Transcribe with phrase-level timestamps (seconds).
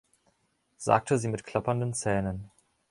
[0.77, 2.49] Sagte sie mit klappernden Zähnen.